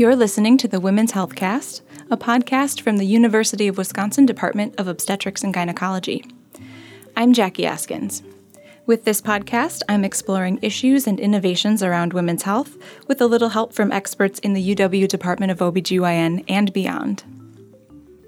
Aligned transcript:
You're 0.00 0.16
listening 0.16 0.56
to 0.56 0.66
the 0.66 0.80
Women's 0.80 1.10
Health 1.10 1.34
Cast, 1.34 1.82
a 2.10 2.16
podcast 2.16 2.80
from 2.80 2.96
the 2.96 3.04
University 3.04 3.68
of 3.68 3.76
Wisconsin 3.76 4.24
Department 4.24 4.74
of 4.80 4.88
Obstetrics 4.88 5.44
and 5.44 5.52
Gynecology. 5.52 6.24
I'm 7.18 7.34
Jackie 7.34 7.64
Askins. 7.64 8.22
With 8.86 9.04
this 9.04 9.20
podcast, 9.20 9.82
I'm 9.90 10.02
exploring 10.02 10.58
issues 10.62 11.06
and 11.06 11.20
innovations 11.20 11.82
around 11.82 12.14
women's 12.14 12.44
health 12.44 12.78
with 13.08 13.20
a 13.20 13.26
little 13.26 13.50
help 13.50 13.74
from 13.74 13.92
experts 13.92 14.38
in 14.38 14.54
the 14.54 14.74
UW 14.74 15.06
Department 15.06 15.52
of 15.52 15.58
OBGYN 15.58 16.46
and 16.48 16.72
beyond. 16.72 17.22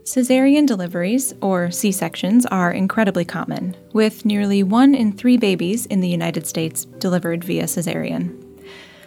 Caesarean 0.04 0.66
deliveries, 0.66 1.32
or 1.40 1.70
C 1.70 1.90
sections, 1.90 2.44
are 2.44 2.70
incredibly 2.70 3.24
common, 3.24 3.74
with 3.94 4.26
nearly 4.26 4.62
one 4.62 4.94
in 4.94 5.10
three 5.10 5.38
babies 5.38 5.86
in 5.86 6.00
the 6.00 6.08
United 6.10 6.46
States 6.46 6.84
delivered 6.84 7.42
via 7.42 7.62
caesarean. 7.62 8.51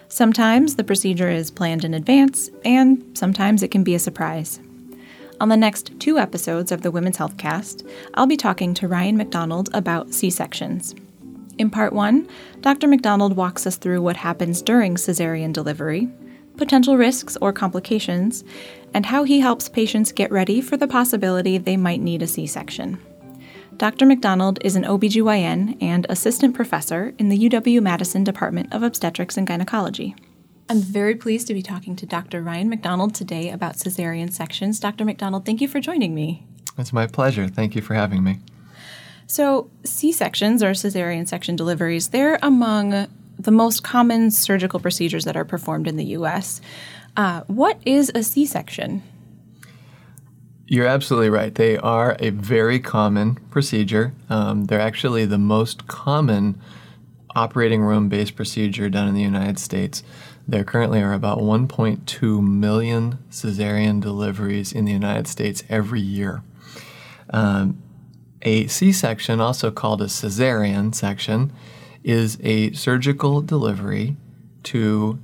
Sometimes 0.07 0.75
the 0.75 0.83
procedure 0.83 1.29
is 1.29 1.51
planned 1.51 1.83
in 1.83 1.93
advance, 1.93 2.49
and 2.63 3.03
sometimes 3.17 3.63
it 3.63 3.71
can 3.71 3.83
be 3.83 3.95
a 3.95 3.99
surprise. 3.99 4.59
On 5.41 5.49
the 5.49 5.57
next 5.57 5.99
two 5.99 6.17
episodes 6.17 6.71
of 6.71 6.81
the 6.81 6.91
Women's 6.91 7.17
Health 7.17 7.37
Cast, 7.37 7.85
I'll 8.13 8.27
be 8.27 8.37
talking 8.37 8.73
to 8.75 8.87
Ryan 8.87 9.17
McDonald 9.17 9.69
about 9.73 10.13
C 10.13 10.29
sections. 10.29 10.95
In 11.57 11.69
part 11.69 11.93
one, 11.93 12.27
Dr. 12.61 12.87
McDonald 12.87 13.35
walks 13.35 13.67
us 13.67 13.77
through 13.77 14.01
what 14.01 14.17
happens 14.17 14.61
during 14.61 14.95
caesarean 14.95 15.51
delivery, 15.51 16.09
potential 16.57 16.97
risks 16.97 17.37
or 17.41 17.51
complications, 17.51 18.43
and 18.93 19.05
how 19.05 19.23
he 19.23 19.39
helps 19.39 19.67
patients 19.67 20.11
get 20.11 20.31
ready 20.31 20.61
for 20.61 20.77
the 20.77 20.87
possibility 20.87 21.57
they 21.57 21.77
might 21.77 22.01
need 22.01 22.21
a 22.21 22.27
C 22.27 22.47
section. 22.47 22.97
Dr. 23.77 24.05
McDonald 24.05 24.57
is 24.61 24.77
an 24.77 24.83
OBGYN 24.83 25.77
and 25.81 26.05
assistant 26.07 26.55
professor 26.55 27.13
in 27.17 27.27
the 27.27 27.49
UW 27.49 27.81
Madison 27.81 28.23
Department 28.23 28.73
of 28.73 28.83
Obstetrics 28.83 29.35
and 29.35 29.45
Gynecology. 29.45 30.15
I'm 30.69 30.79
very 30.79 31.13
pleased 31.13 31.47
to 31.47 31.53
be 31.53 31.61
talking 31.61 31.97
to 31.97 32.05
Dr. 32.05 32.41
Ryan 32.41 32.69
McDonald 32.69 33.13
today 33.13 33.49
about 33.49 33.75
cesarean 33.75 34.31
sections. 34.31 34.79
Dr. 34.79 35.03
McDonald, 35.03 35.45
thank 35.45 35.59
you 35.59 35.67
for 35.67 35.81
joining 35.81 36.15
me. 36.15 36.45
It's 36.77 36.93
my 36.93 37.05
pleasure. 37.05 37.49
Thank 37.49 37.75
you 37.75 37.81
for 37.81 37.95
having 37.95 38.23
me. 38.23 38.39
So, 39.27 39.69
C 39.83 40.13
sections 40.13 40.63
or 40.63 40.71
cesarean 40.71 41.27
section 41.27 41.57
deliveries, 41.57 42.09
they're 42.09 42.39
among 42.41 43.07
the 43.37 43.51
most 43.51 43.83
common 43.83 44.31
surgical 44.31 44.79
procedures 44.79 45.25
that 45.25 45.35
are 45.35 45.45
performed 45.45 45.87
in 45.87 45.97
the 45.97 46.05
US. 46.05 46.61
Uh, 47.17 47.41
what 47.47 47.77
is 47.85 48.09
a 48.15 48.23
C 48.23 48.45
section? 48.45 49.03
You're 50.67 50.87
absolutely 50.87 51.29
right. 51.29 51.53
They 51.53 51.77
are 51.77 52.15
a 52.19 52.31
very 52.31 52.79
common 52.79 53.35
procedure. 53.51 54.13
Um, 54.29 54.65
they're 54.65 54.81
actually 54.81 55.25
the 55.25 55.37
most 55.37 55.85
common 55.87 56.59
operating 57.35 57.81
room 57.81 58.09
based 58.09 58.35
procedure 58.35 58.89
done 58.89 59.07
in 59.07 59.13
the 59.13 59.21
United 59.21 59.59
States. 59.59 60.01
There 60.47 60.63
currently 60.63 61.01
are 61.01 61.13
about 61.13 61.39
1.2 61.39 62.47
million 62.47 63.19
cesarean 63.29 64.01
deliveries 64.01 64.71
in 64.71 64.85
the 64.85 64.91
United 64.91 65.27
States 65.27 65.63
every 65.69 66.01
year. 66.01 66.41
Um, 67.29 67.81
a 68.41 68.65
C 68.67 68.91
section, 68.91 69.39
also 69.41 69.69
called 69.69 70.01
a 70.01 70.05
cesarean 70.05 70.95
section, 70.95 71.51
is 72.03 72.39
a 72.43 72.71
surgical 72.73 73.41
delivery 73.41 74.15
to 74.63 75.19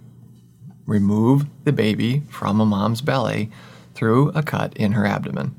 remove 0.85 1.45
the 1.63 1.71
baby 1.71 2.23
from 2.29 2.59
a 2.59 2.65
mom's 2.65 3.01
belly 3.01 3.51
through 3.93 4.29
a 4.29 4.43
cut 4.43 4.75
in 4.77 4.93
her 4.93 5.05
abdomen. 5.05 5.55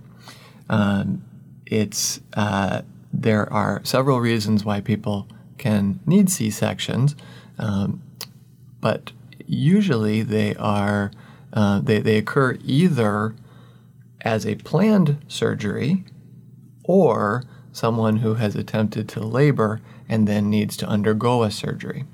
Um, 0.69 1.25
it's 1.67 2.21
uh, 2.35 2.83
there 3.13 3.51
are 3.53 3.81
several 3.85 4.21
reasons 4.21 4.65
why 4.65 4.81
people 4.81 5.29
can 5.59 6.01
need 6.07 6.31
C 6.31 6.51
sections, 6.51 7.15
um, 7.59 8.03
but 8.81 9.13
usually 9.47 10.23
they 10.23 10.55
are 10.57 11.11
uh, 11.53 11.81
they, 11.81 12.01
they 12.01 12.17
occur 12.17 12.59
either 12.65 13.35
as 14.23 14.47
a 14.47 14.55
planned 14.57 15.23
surgery 15.29 16.05
or 16.85 17.45
someone 17.73 18.19
who 18.19 18.35
has 18.35 18.55
attempted 18.55 19.09
to 19.09 19.21
labor 19.21 19.81
and 20.09 20.27
then 20.27 20.51
needs 20.51 20.77
to 20.77 20.87
undergo 20.87 21.43
a 21.43 21.51
surgery. 21.51 22.05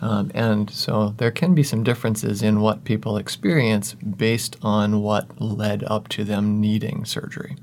Um, 0.00 0.30
and 0.34 0.70
so 0.70 1.14
there 1.16 1.30
can 1.30 1.54
be 1.54 1.62
some 1.62 1.82
differences 1.82 2.42
in 2.42 2.60
what 2.60 2.84
people 2.84 3.16
experience 3.16 3.94
based 3.94 4.56
on 4.62 5.02
what 5.02 5.40
led 5.40 5.82
up 5.84 6.08
to 6.08 6.24
them 6.24 6.60
needing 6.60 7.04
surgery. 7.04 7.56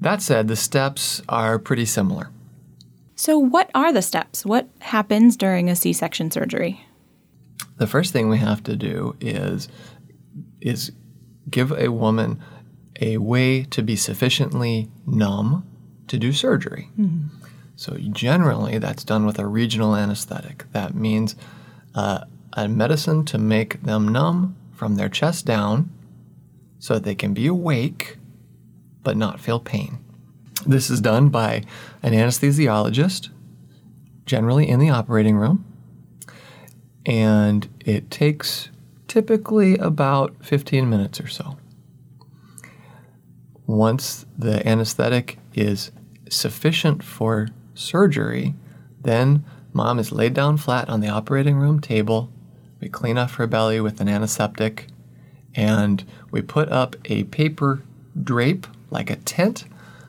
That 0.00 0.20
said, 0.20 0.48
the 0.48 0.56
steps 0.56 1.22
are 1.28 1.58
pretty 1.60 1.84
similar. 1.84 2.30
So, 3.14 3.38
what 3.38 3.70
are 3.72 3.92
the 3.92 4.02
steps? 4.02 4.44
What 4.44 4.68
happens 4.80 5.36
during 5.36 5.70
a 5.70 5.76
C 5.76 5.92
section 5.92 6.32
surgery? 6.32 6.84
The 7.76 7.86
first 7.86 8.12
thing 8.12 8.28
we 8.28 8.38
have 8.38 8.64
to 8.64 8.74
do 8.74 9.14
is, 9.20 9.68
is 10.60 10.90
give 11.48 11.70
a 11.70 11.92
woman 11.92 12.42
a 13.00 13.18
way 13.18 13.62
to 13.64 13.82
be 13.82 13.94
sufficiently 13.94 14.90
numb 15.06 15.64
to 16.08 16.18
do 16.18 16.32
surgery. 16.32 16.88
Mm-hmm. 16.98 17.41
So, 17.76 17.96
generally, 17.96 18.78
that's 18.78 19.04
done 19.04 19.26
with 19.26 19.38
a 19.38 19.46
regional 19.46 19.96
anesthetic. 19.96 20.70
That 20.72 20.94
means 20.94 21.36
uh, 21.94 22.24
a 22.52 22.68
medicine 22.68 23.24
to 23.26 23.38
make 23.38 23.82
them 23.82 24.08
numb 24.08 24.56
from 24.72 24.96
their 24.96 25.08
chest 25.08 25.46
down 25.46 25.90
so 26.78 26.94
that 26.94 27.04
they 27.04 27.14
can 27.14 27.32
be 27.32 27.46
awake 27.46 28.18
but 29.02 29.16
not 29.16 29.40
feel 29.40 29.60
pain. 29.60 29.98
This 30.66 30.90
is 30.90 31.00
done 31.00 31.28
by 31.28 31.64
an 32.02 32.12
anesthesiologist, 32.12 33.30
generally 34.26 34.68
in 34.68 34.78
the 34.78 34.90
operating 34.90 35.36
room, 35.36 35.64
and 37.04 37.68
it 37.80 38.10
takes 38.10 38.70
typically 39.08 39.76
about 39.78 40.34
15 40.44 40.88
minutes 40.88 41.20
or 41.20 41.26
so. 41.26 41.58
Once 43.66 44.24
the 44.38 44.66
anesthetic 44.66 45.38
is 45.54 45.90
sufficient 46.28 47.02
for 47.02 47.48
surgery, 47.82 48.54
then 49.00 49.44
mom 49.72 49.98
is 49.98 50.12
laid 50.12 50.34
down 50.34 50.56
flat 50.56 50.88
on 50.88 51.00
the 51.00 51.08
operating 51.08 51.56
room 51.56 51.80
table. 51.80 52.30
We 52.80 52.88
clean 52.88 53.18
off 53.18 53.34
her 53.36 53.46
belly 53.46 53.80
with 53.80 54.00
an 54.00 54.08
antiseptic, 54.08 54.86
and 55.54 56.04
we 56.30 56.42
put 56.42 56.68
up 56.70 56.96
a 57.04 57.24
paper 57.24 57.82
drape 58.22 58.66
like 58.90 59.10
a 59.10 59.16
tent 59.16 59.64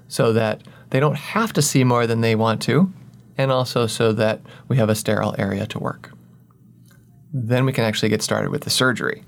so 0.08 0.34
that 0.34 0.62
they 0.90 1.00
don't 1.00 1.18
have 1.18 1.54
to 1.54 1.62
see 1.62 1.84
more 1.84 2.06
than 2.06 2.22
they 2.22 2.36
want 2.36 2.62
to, 2.64 2.92
and 3.38 3.52
also 3.52 3.88
so 3.88 4.12
that 4.14 4.42
we 4.68 4.78
have 4.78 4.90
a 4.90 4.96
sterile 4.96 5.36
area 5.38 5.66
to 5.68 5.80
work. 5.80 6.12
Then 7.34 7.66
we 7.66 7.74
can 7.74 7.84
actually 7.84 8.10
get 8.10 8.22
started 8.22 8.52
with 8.52 8.62
the 8.62 8.70
surgery. 8.70 9.24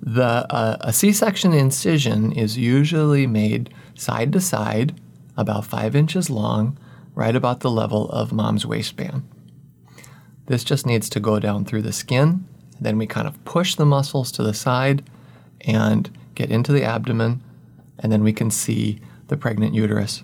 The, 0.00 0.46
uh, 0.50 0.76
a 0.80 0.92
C 0.92 1.12
section 1.12 1.52
incision 1.52 2.32
is 2.32 2.56
usually 2.56 3.26
made 3.26 3.72
side 3.94 4.32
to 4.32 4.40
side 4.40 4.98
about 5.36 5.66
five 5.66 5.94
inches 5.94 6.30
long, 6.30 6.78
right 7.14 7.36
about 7.36 7.60
the 7.60 7.70
level 7.70 8.08
of 8.10 8.32
mom's 8.32 8.66
waistband. 8.66 9.22
This 10.46 10.64
just 10.64 10.86
needs 10.86 11.08
to 11.10 11.20
go 11.20 11.40
down 11.40 11.64
through 11.64 11.82
the 11.82 11.92
skin. 11.92 12.46
Then 12.80 12.98
we 12.98 13.06
kind 13.06 13.26
of 13.26 13.42
push 13.44 13.74
the 13.74 13.86
muscles 13.86 14.30
to 14.32 14.42
the 14.42 14.54
side 14.54 15.08
and 15.62 16.10
get 16.34 16.50
into 16.50 16.72
the 16.72 16.84
abdomen, 16.84 17.42
and 17.98 18.12
then 18.12 18.22
we 18.22 18.32
can 18.32 18.50
see 18.50 19.00
the 19.28 19.36
pregnant 19.36 19.74
uterus. 19.74 20.22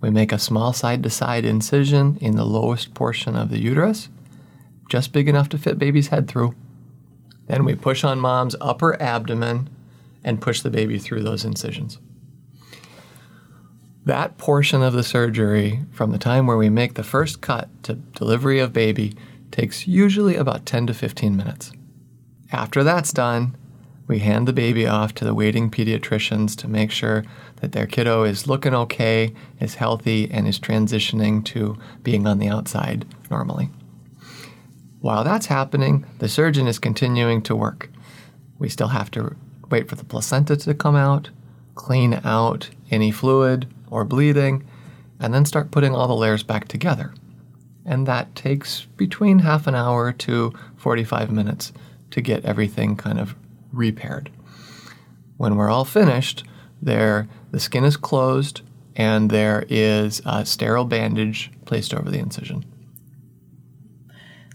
We 0.00 0.10
make 0.10 0.32
a 0.32 0.38
small 0.38 0.72
side 0.72 1.02
to 1.04 1.10
side 1.10 1.44
incision 1.44 2.18
in 2.20 2.36
the 2.36 2.44
lowest 2.44 2.92
portion 2.92 3.36
of 3.36 3.50
the 3.50 3.60
uterus, 3.60 4.08
just 4.90 5.12
big 5.12 5.28
enough 5.28 5.48
to 5.50 5.58
fit 5.58 5.78
baby's 5.78 6.08
head 6.08 6.28
through. 6.28 6.54
Then 7.46 7.64
we 7.64 7.74
push 7.74 8.02
on 8.04 8.20
mom's 8.20 8.56
upper 8.60 9.00
abdomen 9.00 9.70
and 10.24 10.40
push 10.40 10.60
the 10.60 10.70
baby 10.70 10.98
through 10.98 11.22
those 11.22 11.44
incisions. 11.44 11.98
That 14.04 14.36
portion 14.36 14.82
of 14.82 14.94
the 14.94 15.04
surgery, 15.04 15.84
from 15.92 16.10
the 16.10 16.18
time 16.18 16.48
where 16.48 16.56
we 16.56 16.68
make 16.68 16.94
the 16.94 17.04
first 17.04 17.40
cut 17.40 17.68
to 17.84 17.94
delivery 17.94 18.58
of 18.58 18.72
baby, 18.72 19.14
takes 19.52 19.86
usually 19.86 20.34
about 20.34 20.66
10 20.66 20.88
to 20.88 20.94
15 20.94 21.36
minutes. 21.36 21.72
After 22.50 22.82
that's 22.82 23.12
done, 23.12 23.56
we 24.08 24.18
hand 24.18 24.48
the 24.48 24.52
baby 24.52 24.88
off 24.88 25.14
to 25.14 25.24
the 25.24 25.34
waiting 25.34 25.70
pediatricians 25.70 26.56
to 26.56 26.68
make 26.68 26.90
sure 26.90 27.24
that 27.60 27.70
their 27.70 27.86
kiddo 27.86 28.24
is 28.24 28.48
looking 28.48 28.74
okay, 28.74 29.32
is 29.60 29.76
healthy, 29.76 30.28
and 30.32 30.48
is 30.48 30.58
transitioning 30.58 31.44
to 31.44 31.78
being 32.02 32.26
on 32.26 32.38
the 32.38 32.48
outside 32.48 33.06
normally. 33.30 33.70
While 35.00 35.22
that's 35.22 35.46
happening, 35.46 36.04
the 36.18 36.28
surgeon 36.28 36.66
is 36.66 36.80
continuing 36.80 37.40
to 37.42 37.54
work. 37.54 37.88
We 38.58 38.68
still 38.68 38.88
have 38.88 39.12
to 39.12 39.36
wait 39.70 39.88
for 39.88 39.94
the 39.94 40.04
placenta 40.04 40.56
to 40.56 40.74
come 40.74 40.96
out, 40.96 41.30
clean 41.76 42.20
out 42.24 42.70
any 42.90 43.12
fluid, 43.12 43.72
or 43.92 44.04
bleeding, 44.04 44.66
and 45.20 45.32
then 45.34 45.44
start 45.44 45.70
putting 45.70 45.94
all 45.94 46.08
the 46.08 46.14
layers 46.14 46.42
back 46.42 46.66
together. 46.66 47.12
And 47.84 48.06
that 48.06 48.34
takes 48.34 48.86
between 48.96 49.40
half 49.40 49.66
an 49.66 49.74
hour 49.74 50.12
to 50.12 50.52
45 50.76 51.30
minutes 51.30 51.72
to 52.10 52.20
get 52.20 52.44
everything 52.44 52.96
kind 52.96 53.20
of 53.20 53.36
repaired. 53.70 54.30
When 55.36 55.56
we're 55.56 55.70
all 55.70 55.84
finished, 55.84 56.44
there 56.80 57.28
the 57.50 57.60
skin 57.60 57.84
is 57.84 57.96
closed 57.96 58.62
and 58.96 59.30
there 59.30 59.64
is 59.68 60.22
a 60.24 60.46
sterile 60.46 60.84
bandage 60.84 61.50
placed 61.64 61.92
over 61.92 62.10
the 62.10 62.18
incision. 62.18 62.64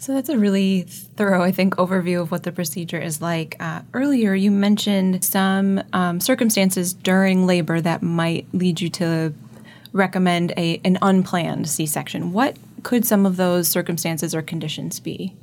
So 0.08 0.14
that's 0.14 0.30
a 0.30 0.38
really 0.38 0.84
thorough, 0.84 1.44
I 1.44 1.52
think, 1.52 1.76
overview 1.76 2.22
of 2.22 2.32
what 2.32 2.44
the 2.44 2.52
procedure 2.54 2.98
is 2.98 3.22
like. 3.22 3.58
Uh, 3.60 3.82
earlier, 3.94 4.34
you 4.34 4.52
mentioned 4.52 5.22
some 5.22 5.84
um, 5.92 6.22
circumstances 6.22 6.94
during 6.94 7.46
labor 7.46 7.82
that 7.82 8.02
might 8.02 8.48
lead 8.54 8.80
you 8.80 8.88
to 8.92 9.34
recommend 9.92 10.54
a 10.56 10.80
an 10.86 10.98
unplanned 11.02 11.68
C-section. 11.68 12.32
What 12.32 12.56
could 12.84 13.06
some 13.06 13.26
of 13.26 13.36
those 13.36 13.68
circumstances 13.68 14.34
or 14.34 14.42
conditions 14.42 15.02
be? 15.02 15.36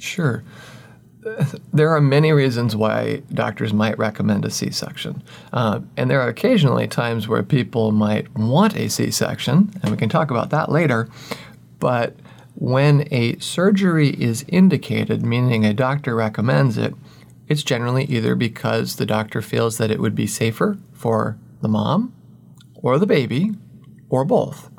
Sure. 0.00 0.42
There 1.72 1.90
are 1.90 2.00
many 2.00 2.32
reasons 2.32 2.74
why 2.74 3.22
doctors 3.32 3.72
might 3.72 3.96
recommend 3.98 4.44
a 4.44 4.50
C 4.50 4.70
section. 4.70 5.22
Uh, 5.52 5.78
and 5.96 6.10
there 6.10 6.20
are 6.20 6.28
occasionally 6.28 6.88
times 6.88 7.28
where 7.28 7.44
people 7.44 7.92
might 7.92 8.36
want 8.36 8.74
a 8.74 8.88
C 8.88 9.12
section, 9.12 9.72
and 9.80 9.92
we 9.92 9.96
can 9.96 10.08
talk 10.08 10.32
about 10.32 10.50
that 10.50 10.72
later. 10.72 11.08
But 11.78 12.16
when 12.60 13.06
a 13.12 13.38
surgery 13.38 14.08
is 14.08 14.44
indicated, 14.48 15.24
meaning 15.24 15.64
a 15.64 15.72
doctor 15.72 16.16
recommends 16.16 16.76
it, 16.76 16.92
it's 17.46 17.62
generally 17.62 18.04
either 18.06 18.34
because 18.34 18.96
the 18.96 19.06
doctor 19.06 19.40
feels 19.40 19.78
that 19.78 19.92
it 19.92 20.00
would 20.00 20.16
be 20.16 20.26
safer 20.26 20.76
for 20.92 21.38
the 21.62 21.68
mom 21.68 22.12
or 22.74 22.98
the 22.98 23.06
baby 23.06 23.52
or 24.08 24.24
both. 24.24 24.70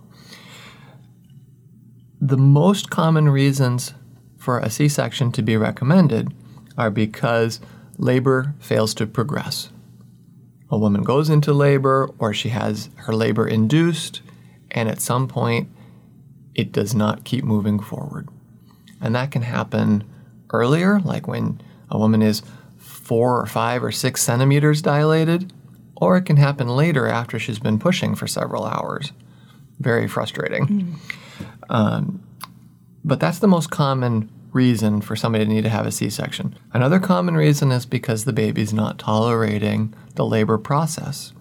The 2.20 2.38
most 2.38 2.90
common 2.90 3.30
reasons 3.30 3.94
for 4.38 4.60
a 4.60 4.70
C 4.70 4.90
section 4.90 5.32
to 5.32 5.42
be 5.42 5.56
recommended 5.56 6.34
are 6.78 6.92
because 6.92 7.62
labor 7.98 8.56
fails 8.60 8.94
to 8.96 9.08
progress. 9.08 9.70
A 10.70 10.78
woman 10.78 11.04
goes 11.04 11.30
into 11.30 11.54
labor 11.54 12.10
or 12.20 12.34
she 12.34 12.50
has 12.50 12.90
her 12.98 13.14
labor 13.14 13.48
induced, 13.48 14.22
and 14.70 14.90
at 14.90 15.00
some 15.00 15.30
point 15.30 15.70
it 16.60 16.74
does 16.74 16.94
not 16.94 17.24
keep 17.24 17.46
moving 17.46 17.80
forward. 17.80 18.28
And 19.00 19.16
that 19.16 19.32
can 19.32 19.44
happen 19.44 20.04
earlier, 20.52 21.00
like 21.00 21.26
when 21.26 21.62
a 21.90 21.98
woman 21.98 22.22
is 22.22 22.42
four 22.78 23.40
or 23.40 23.46
five 23.46 23.82
or 23.82 23.94
six 23.94 24.22
centimeters 24.22 24.82
dilated, 24.82 25.54
or 25.96 26.18
it 26.18 26.24
can 26.24 26.36
happen 26.36 26.68
later 26.68 27.08
after 27.08 27.40
she's 27.40 27.60
been 27.60 27.80
pushing 27.80 28.14
for 28.14 28.28
several 28.28 28.66
hours. 28.66 29.14
Very 29.80 30.08
frustrating. 30.08 30.68
Mm. 30.68 30.96
Um, 31.70 32.24
but 33.06 33.22
that's 33.22 33.40
the 33.40 33.48
most 33.48 33.70
common 33.72 34.30
reason 34.52 35.00
for 35.00 35.16
somebody 35.16 35.46
to 35.46 35.50
need 35.50 35.64
to 35.64 35.70
have 35.70 35.88
a 35.88 35.92
C 35.92 36.10
section. 36.10 36.58
Another 36.74 37.00
common 37.00 37.36
reason 37.36 37.72
is 37.72 37.86
because 37.86 38.26
the 38.26 38.34
baby's 38.34 38.74
not 38.74 39.00
tolerating 39.00 39.94
the 40.16 40.26
labor 40.26 40.58
process. 40.58 41.32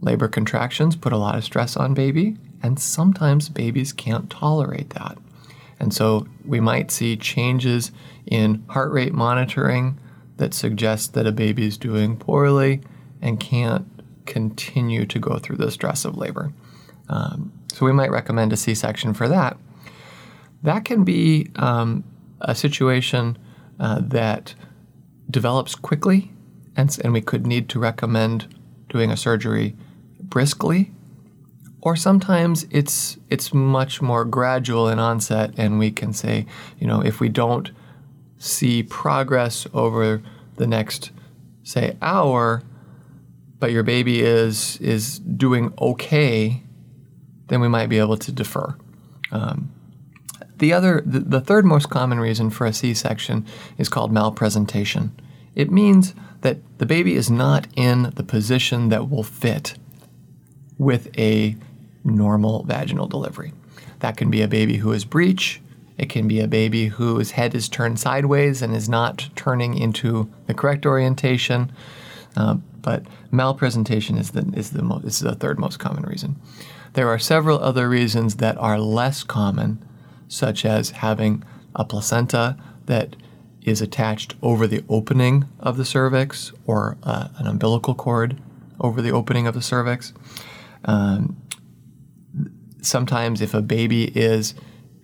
Labor 0.00 0.28
contractions 0.28 0.94
put 0.94 1.12
a 1.12 1.16
lot 1.16 1.34
of 1.34 1.42
stress 1.42 1.76
on 1.76 1.92
baby, 1.94 2.36
and 2.62 2.78
sometimes 2.78 3.48
babies 3.48 3.92
can't 3.92 4.30
tolerate 4.30 4.90
that. 4.90 5.18
And 5.80 5.94
so 5.94 6.26
we 6.44 6.60
might 6.60 6.90
see 6.90 7.16
changes 7.16 7.92
in 8.26 8.64
heart 8.68 8.92
rate 8.92 9.14
monitoring 9.14 9.98
that 10.36 10.54
suggest 10.54 11.14
that 11.14 11.26
a 11.26 11.32
baby 11.32 11.66
is 11.66 11.76
doing 11.76 12.16
poorly 12.16 12.80
and 13.20 13.40
can't 13.40 13.86
continue 14.26 15.06
to 15.06 15.18
go 15.18 15.38
through 15.38 15.56
the 15.56 15.70
stress 15.70 16.04
of 16.04 16.16
labor. 16.16 16.52
Um, 17.08 17.52
so 17.72 17.86
we 17.86 17.92
might 17.92 18.10
recommend 18.10 18.52
a 18.52 18.56
C 18.56 18.74
section 18.74 19.14
for 19.14 19.28
that. 19.28 19.56
That 20.62 20.84
can 20.84 21.04
be 21.04 21.50
um, 21.56 22.04
a 22.40 22.54
situation 22.54 23.38
uh, 23.78 24.00
that 24.02 24.54
develops 25.30 25.74
quickly, 25.74 26.32
and, 26.76 26.96
and 27.04 27.12
we 27.12 27.20
could 27.20 27.46
need 27.46 27.68
to 27.70 27.78
recommend 27.78 28.54
doing 28.88 29.10
a 29.10 29.16
surgery 29.16 29.76
briskly. 30.20 30.92
Or 31.80 31.96
sometimes 31.96 32.66
it's 32.70 33.18
it's 33.30 33.54
much 33.54 34.02
more 34.02 34.24
gradual 34.24 34.88
in 34.88 34.98
onset, 34.98 35.54
and 35.56 35.78
we 35.78 35.90
can 35.90 36.12
say, 36.12 36.46
you 36.78 36.86
know, 36.86 37.00
if 37.00 37.20
we 37.20 37.28
don't 37.28 37.70
see 38.38 38.82
progress 38.82 39.66
over 39.72 40.22
the 40.56 40.66
next, 40.66 41.12
say, 41.62 41.96
hour, 42.02 42.62
but 43.60 43.70
your 43.70 43.84
baby 43.84 44.20
is 44.20 44.78
is 44.80 45.20
doing 45.20 45.72
okay, 45.78 46.62
then 47.46 47.60
we 47.60 47.68
might 47.68 47.88
be 47.88 47.98
able 47.98 48.16
to 48.16 48.32
defer. 48.32 48.76
Um, 49.30 49.72
the 50.56 50.72
other, 50.72 51.02
the, 51.06 51.20
the 51.20 51.40
third 51.40 51.64
most 51.64 51.88
common 51.90 52.18
reason 52.18 52.50
for 52.50 52.66
a 52.66 52.72
C-section 52.72 53.46
is 53.76 53.88
called 53.88 54.12
malpresentation. 54.12 55.12
It 55.54 55.70
means 55.70 56.14
that 56.40 56.58
the 56.78 56.86
baby 56.86 57.14
is 57.14 57.30
not 57.30 57.68
in 57.76 58.12
the 58.16 58.24
position 58.24 58.88
that 58.88 59.08
will 59.08 59.22
fit 59.22 59.74
with 60.78 61.16
a 61.18 61.56
normal 62.04 62.64
vaginal 62.64 63.06
delivery. 63.06 63.52
That 64.00 64.16
can 64.16 64.30
be 64.30 64.42
a 64.42 64.48
baby 64.48 64.76
who 64.76 64.92
is 64.92 65.04
breech. 65.04 65.60
It 65.96 66.08
can 66.08 66.28
be 66.28 66.40
a 66.40 66.48
baby 66.48 66.86
whose 66.86 67.32
head 67.32 67.54
is 67.54 67.68
turned 67.68 67.98
sideways 67.98 68.62
and 68.62 68.74
is 68.74 68.88
not 68.88 69.28
turning 69.34 69.76
into 69.76 70.30
the 70.46 70.54
correct 70.54 70.86
orientation. 70.86 71.72
Uh, 72.36 72.58
but 72.82 73.04
malpresentation 73.32 74.16
is 74.16 74.30
the 74.30 74.50
is 74.54 74.70
the 74.70 74.82
mo- 74.82 75.02
is 75.04 75.18
the 75.18 75.34
third 75.34 75.58
most 75.58 75.78
common 75.78 76.04
reason. 76.04 76.36
There 76.92 77.08
are 77.08 77.18
several 77.18 77.58
other 77.58 77.88
reasons 77.88 78.36
that 78.36 78.56
are 78.58 78.78
less 78.78 79.24
common 79.24 79.84
such 80.28 80.64
as 80.64 80.90
having 80.90 81.42
a 81.74 81.84
placenta 81.84 82.56
that 82.86 83.16
is 83.62 83.80
attached 83.80 84.34
over 84.40 84.66
the 84.66 84.84
opening 84.88 85.46
of 85.58 85.76
the 85.76 85.84
cervix 85.84 86.52
or 86.66 86.96
uh, 87.02 87.28
an 87.38 87.46
umbilical 87.46 87.94
cord 87.94 88.40
over 88.80 89.02
the 89.02 89.10
opening 89.10 89.46
of 89.46 89.54
the 89.54 89.62
cervix. 89.62 90.12
Um, 90.84 91.36
sometimes, 92.82 93.40
if 93.40 93.54
a 93.54 93.62
baby 93.62 94.04
is 94.04 94.54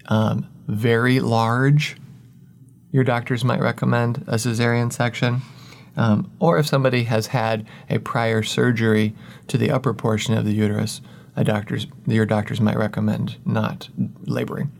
um, 0.06 0.46
very 0.66 1.20
large, 1.20 1.96
your 2.92 3.04
doctors 3.04 3.44
might 3.44 3.60
recommend 3.60 4.18
a 4.26 4.34
cesarean 4.34 4.92
section. 4.92 5.42
Um, 5.96 6.30
or 6.40 6.58
if 6.58 6.66
somebody 6.66 7.04
has 7.04 7.28
had 7.28 7.66
a 7.88 7.98
prior 7.98 8.42
surgery 8.42 9.14
to 9.48 9.56
the 9.56 9.70
upper 9.70 9.94
portion 9.94 10.34
of 10.34 10.44
the 10.44 10.52
uterus, 10.52 11.00
a 11.36 11.44
doctor's, 11.44 11.86
your 12.06 12.26
doctors 12.26 12.60
might 12.60 12.76
recommend 12.76 13.36
not 13.44 13.88
laboring. 14.24 14.72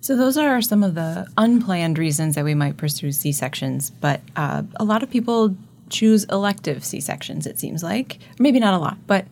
So, 0.00 0.16
those 0.16 0.36
are 0.36 0.60
some 0.60 0.82
of 0.82 0.96
the 0.96 1.28
unplanned 1.38 1.96
reasons 1.96 2.34
that 2.34 2.44
we 2.44 2.54
might 2.54 2.76
pursue 2.76 3.12
C 3.12 3.30
sections, 3.30 3.90
but 3.90 4.20
uh, 4.34 4.62
a 4.76 4.84
lot 4.84 5.04
of 5.04 5.10
people 5.10 5.56
choose 5.90 6.24
elective 6.24 6.84
C 6.84 7.00
sections, 7.00 7.46
it 7.46 7.60
seems 7.60 7.84
like. 7.84 8.18
Maybe 8.40 8.58
not 8.58 8.74
a 8.74 8.78
lot, 8.78 8.98
but 9.06 9.26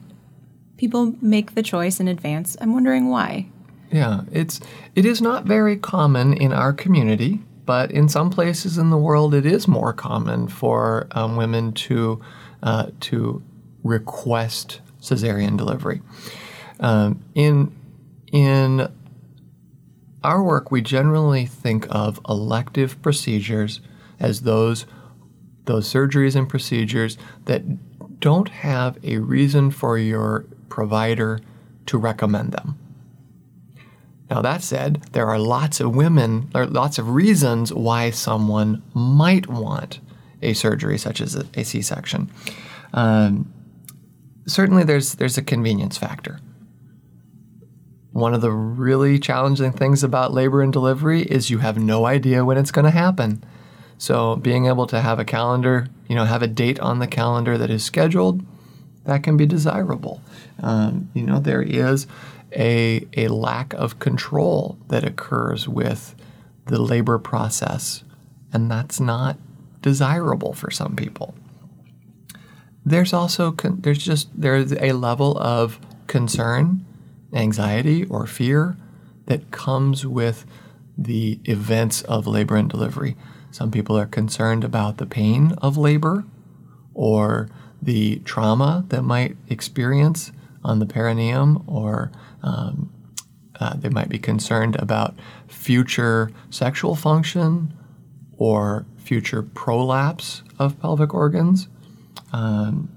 people 0.81 1.15
make 1.21 1.55
the 1.55 1.63
choice 1.63 2.01
in 2.01 2.09
advance. 2.09 2.57
I'm 2.59 2.73
wondering 2.73 3.11
why. 3.11 3.47
Yeah, 3.93 4.23
it's 4.33 4.61
it 4.95 5.05
is 5.05 5.21
not 5.21 5.45
very 5.45 5.77
common 5.77 6.33
in 6.33 6.55
our 6.55 6.73
community, 6.73 7.41
but 7.67 7.91
in 7.91 8.09
some 8.09 8.31
places 8.31 8.79
in 8.79 8.89
the 8.89 8.97
world, 8.97 9.35
it 9.35 9.45
is 9.45 9.69
more 9.69 9.93
common 9.93 10.49
for 10.49 11.07
um, 11.11 11.37
women 11.37 11.73
to 11.73 12.23
uh, 12.63 12.87
to 13.01 13.43
request 13.85 14.81
cesarean 15.03 15.59
delivery. 15.59 16.01
Um, 16.79 17.23
in 17.35 17.77
in 18.33 18.89
our 20.25 20.43
work, 20.43 20.71
we 20.71 20.81
generally 20.81 21.45
think 21.45 21.87
of 21.91 22.21
elective 22.27 23.03
procedures 23.03 23.83
as 24.19 24.43
those 24.43 24.87
those 25.67 25.93
surgeries 25.93 26.37
and 26.37 26.49
procedures 26.49 27.19
that 27.45 27.63
don't 28.19 28.49
have 28.49 28.99
a 29.05 29.19
reason 29.19 29.71
for 29.71 29.99
your 29.99 30.47
provider 30.71 31.41
to 31.87 31.99
recommend 31.99 32.53
them. 32.53 32.79
Now, 34.31 34.41
that 34.43 34.63
said, 34.63 35.03
there 35.13 35.27
are 35.27 35.39
lots 35.39 35.81
of 35.81 35.95
women, 35.95 36.51
or 36.55 36.65
lots 36.65 36.99
of 36.99 37.11
reasons 37.11 37.75
why 37.75 38.11
someone 38.11 38.83
might 38.95 39.49
want 39.49 40.01
a 40.41 40.55
surgery 40.55 40.97
such 40.97 41.21
as 41.21 41.35
a 41.35 41.65
C 41.65 41.83
section. 41.83 42.31
Um, 42.95 43.53
certainly, 44.47 44.85
there's, 44.85 45.17
there's 45.17 45.37
a 45.37 45.43
convenience 45.43 45.99
factor. 45.99 46.39
One 48.13 48.33
of 48.33 48.41
the 48.41 48.53
really 48.53 49.19
challenging 49.19 49.73
things 49.73 50.05
about 50.05 50.33
labor 50.33 50.63
and 50.63 50.73
delivery 50.73 51.23
is 51.23 51.51
you 51.51 51.59
have 51.59 51.79
no 51.79 52.07
idea 52.07 52.45
when 52.45 52.57
it's 52.57 52.73
going 52.73 52.85
to 52.85 52.91
happen. 52.91 53.43
So 53.99 54.37
being 54.37 54.67
able 54.67 54.87
to 54.87 55.01
have 55.01 55.19
a 55.19 55.25
calendar, 55.25 55.89
you 56.09 56.15
know, 56.15 56.25
have 56.25 56.43
a 56.43 56.49
date 56.49 56.81
on 56.81 57.01
the 57.01 57.07
calendar 57.07 57.59
that 57.59 57.71
is 57.71 57.85
scheduled, 57.85 58.45
that 59.05 59.23
can 59.23 59.37
be 59.37 59.47
desirable. 59.47 60.21
Um, 60.63 61.11
you 61.15 61.23
know, 61.23 61.41
there 61.41 61.63
is 61.63 62.07
a, 62.53 63.07
a 63.17 63.29
lack 63.29 63.73
of 63.75 63.99
control 63.99 64.79
that 64.89 65.05
occurs 65.05 65.69
with 65.69 66.15
the 66.67 66.81
labor 66.81 67.19
process, 67.19 68.05
and 68.53 68.71
that's 68.71 69.01
not 69.01 69.37
desirable 69.83 70.53
for 70.53 70.71
some 70.71 70.97
people. 70.97 71.35
There's 72.85 73.13
also 73.13 73.53
con- 73.53 73.81
there's 73.81 73.99
just 73.99 74.29
there's 74.35 74.73
a 74.73 74.93
level 74.93 75.37
of 75.39 75.79
concern 76.07 76.85
anxiety 77.33 78.05
or 78.07 78.27
fear 78.27 78.77
that 79.27 79.51
comes 79.51 80.05
with 80.07 80.45
the 80.99 81.39
events 81.45 82.03
of 82.03 82.27
labor 82.27 82.57
and 82.57 82.69
delivery. 82.69 83.17
Some 83.51 83.71
people 83.71 83.99
are 83.99 84.07
concerned 84.07 84.65
about 84.65 84.99
the 84.99 85.07
pain 85.07 85.53
of 85.59 85.77
labor 85.77 86.25
or 86.95 87.49
the 87.83 88.21
trauma 88.25 88.85
that 88.89 89.03
might 89.03 89.37
experience 89.49 90.33
on 90.63 90.79
the 90.79 90.87
perineum 90.87 91.63
or 91.67 92.11
um, 92.43 92.91
Uh, 93.61 93.77
they 93.77 93.91
might 93.91 94.09
be 94.09 94.19
concerned 94.19 94.77
about 94.81 95.13
future 95.47 96.31
sexual 96.49 96.97
function 96.97 97.69
or 98.39 98.87
future 98.97 99.43
prolapse 99.43 100.43
of 100.59 100.81
pelvic 100.81 101.13
organs. 101.13 101.69
Um, 102.33 102.89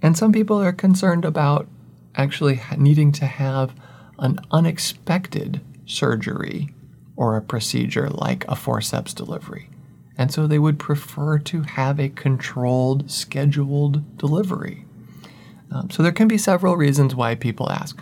and 0.00 0.16
some 0.16 0.32
people 0.32 0.56
are 0.56 0.72
concerned 0.72 1.26
about 1.26 1.66
actually 2.14 2.60
needing 2.78 3.12
to 3.12 3.26
have 3.26 3.74
an 4.18 4.38
unexpected 4.50 5.60
surgery 5.84 6.70
or 7.14 7.36
a 7.36 7.42
procedure 7.42 8.08
like 8.08 8.46
a 8.48 8.56
forceps 8.56 9.12
delivery. 9.14 9.68
And 10.16 10.32
so 10.32 10.46
they 10.46 10.58
would 10.58 10.78
prefer 10.78 11.38
to 11.38 11.62
have 11.62 11.98
a 11.98 12.08
controlled, 12.08 13.10
scheduled 13.10 14.18
delivery. 14.18 14.84
Um, 15.70 15.90
so 15.90 16.02
there 16.02 16.12
can 16.12 16.28
be 16.28 16.38
several 16.38 16.76
reasons 16.76 17.14
why 17.14 17.34
people 17.34 17.70
ask. 17.70 17.98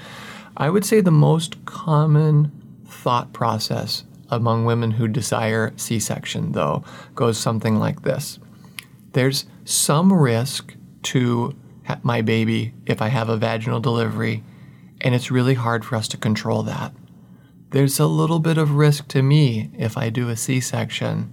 I 0.56 0.70
would 0.70 0.84
say 0.84 1.00
the 1.00 1.10
most 1.10 1.64
common 1.64 2.50
thought 2.84 3.32
process 3.32 4.04
among 4.28 4.64
women 4.64 4.92
who 4.92 5.08
desire 5.08 5.72
C 5.76 5.98
section, 5.98 6.52
though, 6.52 6.84
goes 7.14 7.38
something 7.38 7.76
like 7.76 8.02
this 8.02 8.38
There's 9.12 9.46
some 9.64 10.12
risk 10.12 10.74
to 11.04 11.56
my 12.02 12.22
baby 12.22 12.74
if 12.86 13.02
I 13.02 13.08
have 13.08 13.28
a 13.28 13.36
vaginal 13.36 13.80
delivery, 13.80 14.42
and 15.00 15.14
it's 15.14 15.30
really 15.30 15.54
hard 15.54 15.84
for 15.84 15.96
us 15.96 16.08
to 16.08 16.16
control 16.16 16.62
that. 16.64 16.92
There's 17.70 17.98
a 17.98 18.06
little 18.06 18.40
bit 18.40 18.58
of 18.58 18.72
risk 18.72 19.08
to 19.08 19.22
me 19.22 19.70
if 19.78 19.96
I 19.96 20.10
do 20.10 20.28
a 20.28 20.36
C 20.36 20.60
section, 20.60 21.32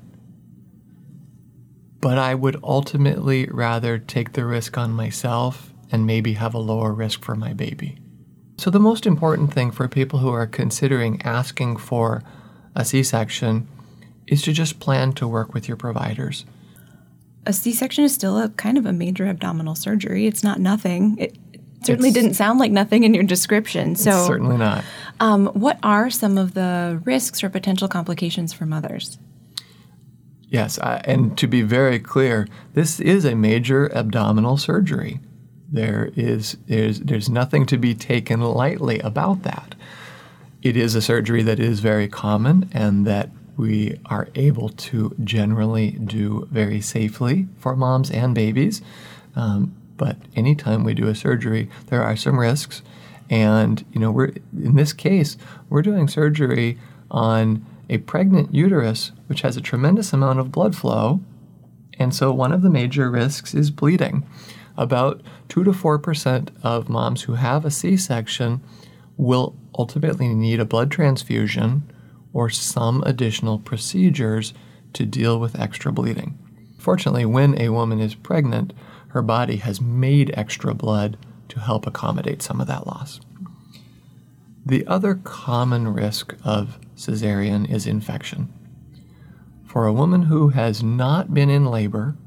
but 2.02 2.18
I 2.18 2.36
would 2.36 2.58
ultimately 2.64 3.48
rather 3.48 3.98
take 3.98 4.34
the 4.34 4.46
risk 4.46 4.78
on 4.78 4.92
myself 4.92 5.74
and 5.92 6.06
maybe 6.06 6.34
have 6.34 6.54
a 6.54 6.60
lower 6.60 6.94
risk 6.94 7.24
for 7.24 7.36
my 7.36 7.54
baby. 7.54 7.98
So, 8.58 8.70
the 8.70 8.80
most 8.80 9.06
important 9.06 9.54
thing 9.54 9.72
for 9.72 9.88
people 9.88 10.20
who 10.20 10.30
are 10.30 10.48
considering 10.48 11.22
asking 11.22 11.78
for 11.78 12.24
a 12.76 12.84
C 12.84 13.04
section 13.04 13.68
is 14.26 14.42
to 14.44 14.52
just 14.52 14.80
plan 14.80 15.14
to 15.14 15.28
work 15.28 15.54
with 15.54 15.68
your 15.68 15.78
providers. 15.78 16.46
A 17.46 17.54
C 17.54 17.72
section 17.72 18.04
is 18.04 18.14
still 18.14 18.38
a 18.38 18.50
kind 18.50 18.78
of 18.78 18.86
a 18.86 18.94
major 18.94 19.26
abdominal 19.28 19.76
surgery. 19.76 20.26
It's 20.26 20.44
not 20.44 20.60
nothing. 20.60 21.18
It 21.20 21.38
certainly 21.84 22.10
it's, 22.10 22.16
didn't 22.16 22.34
sound 22.34 22.60
like 22.60 22.72
nothing 22.72 23.04
in 23.04 23.14
your 23.14 23.24
description. 23.24 23.96
So, 23.96 24.26
certainly 24.26 24.58
not. 24.58 24.84
Um, 25.20 25.48
what 25.48 25.80
are 25.84 26.10
some 26.10 26.38
of 26.38 26.54
the 26.54 27.02
risks 27.06 27.44
or 27.44 27.50
potential 27.50 27.88
complications 27.88 28.54
for 28.54 28.66
mothers? 28.66 29.18
Yes, 30.50 30.80
I, 30.80 31.02
and 31.04 31.38
to 31.38 31.48
be 31.48 31.62
very 31.62 32.00
clear, 32.00 32.48
this 32.74 33.00
is 33.00 33.26
a 33.26 33.36
major 33.36 33.94
abdominal 33.94 34.58
surgery. 34.58 35.20
There 35.70 36.12
is 36.16 36.58
there's 36.68 37.02
there's 37.02 37.30
nothing 37.30 37.66
to 37.66 37.78
be 37.78 37.94
taken 37.94 38.40
lightly 38.40 39.00
about 39.00 39.44
that. 39.44 39.76
It 40.62 40.78
is 40.78 40.96
a 40.96 41.02
surgery 41.02 41.44
that 41.44 41.60
is 41.60 41.82
very 41.82 42.08
common 42.08 42.70
and 42.74 43.06
that 43.06 43.30
we 43.58 44.00
are 44.06 44.30
able 44.36 44.70
to 44.70 45.14
generally 45.24 45.92
do 45.92 46.48
very 46.52 46.80
safely 46.80 47.48
for 47.58 47.76
moms 47.76 48.10
and 48.10 48.34
babies. 48.34 48.82
Um, 49.36 49.76
but 49.98 50.16
anytime 50.36 50.84
we 50.84 50.94
do 50.94 51.08
a 51.08 51.16
surgery, 51.16 51.70
there 51.88 52.04
are 52.04 52.16
some 52.16 52.40
risks, 52.40 52.82
and 53.30 53.84
you 53.92 54.00
know 54.00 54.12
we're 54.12 54.34
in 54.54 54.76
this 54.76 54.94
case 54.94 55.36
we're 55.70 55.82
doing 55.82 56.08
surgery 56.08 56.78
on 57.12 57.66
a 57.90 57.98
pregnant 58.00 58.54
uterus 58.54 59.12
which 59.28 59.42
has 59.42 59.58
a 59.58 59.62
tremendous 59.62 60.14
amount 60.14 60.40
of 60.40 60.52
blood 60.52 60.76
flow, 60.76 61.22
and 62.00 62.14
so 62.14 62.32
one 62.32 62.52
of 62.52 62.62
the 62.62 62.70
major 62.70 63.10
risks 63.10 63.54
is 63.54 63.72
bleeding 63.72 64.26
about 64.78 65.22
2 65.50 65.64
to 65.64 65.72
4% 65.72 66.50
of 66.64 66.90
moms 66.90 67.24
who 67.24 67.34
have 67.34 67.66
a 67.66 67.72
C 67.72 67.98
section 67.98 68.62
will 69.18 69.56
ultimately 69.78 70.34
need 70.34 70.60
a 70.60 70.66
blood 70.66 70.92
transfusion 70.92 71.92
or 72.34 72.50
some 72.50 73.02
additional 73.04 73.58
procedures 73.58 74.54
to 74.94 75.06
deal 75.06 75.40
with 75.40 75.60
extra 75.60 75.92
bleeding. 75.92 76.38
Fortunately, 76.78 77.26
when 77.26 77.60
a 77.60 77.70
woman 77.70 78.00
is 78.00 78.14
pregnant, 78.14 78.74
her 79.10 79.22
body 79.24 79.58
has 79.58 79.82
made 79.82 80.32
extra 80.36 80.76
blood 80.76 81.18
to 81.50 81.60
help 81.60 81.88
accommodate 81.88 82.42
some 82.42 82.62
of 82.62 82.68
that 82.68 82.86
loss. 82.86 83.20
The 84.66 84.86
other 84.86 85.16
common 85.16 85.88
risk 85.88 86.36
of 86.44 86.78
cesarean 86.98 87.70
is 87.72 87.88
infection. 87.88 88.52
For 89.64 89.86
a 89.86 89.94
woman 89.94 90.24
who 90.24 90.50
has 90.50 90.84
not 90.84 91.34
been 91.34 91.50
in 91.50 91.66
labor 91.66 92.18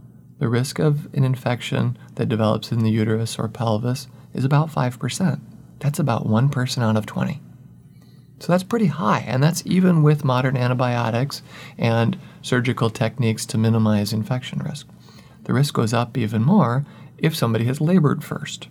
the 0.41 0.49
risk 0.49 0.79
of 0.79 1.13
an 1.15 1.23
infection 1.23 1.99
that 2.15 2.31
develops 2.31 2.73
in 2.73 2.79
the 2.79 2.91
uterus 2.91 3.39
or 3.39 3.47
pelvis 3.47 4.09
is 4.33 4.45
about 4.45 4.71
5%. 4.71 5.41
That's 5.79 5.99
about 5.99 6.27
one 6.27 6.49
person 6.49 6.83
out 6.83 6.97
of 6.97 7.05
20. 7.05 7.41
So 8.41 8.51
that's 8.51 8.65
pretty 8.65 8.87
high, 8.87 9.21
and 9.27 9.43
that's 9.43 9.63
even 9.67 10.03
with 10.03 10.25
modern 10.25 10.57
antibiotics 10.57 11.43
and 11.77 12.19
surgical 12.41 12.89
techniques 12.89 13.45
to 13.47 13.59
minimize 13.59 14.15
infection 14.15 14.61
risk. 14.61 14.89
The 15.45 15.53
risk 15.53 15.75
goes 15.75 15.93
up 15.93 16.17
even 16.17 16.43
more 16.43 16.87
if 17.19 17.37
somebody 17.37 17.67
has 17.67 17.83
labored 17.83 18.25
first. 18.25 18.69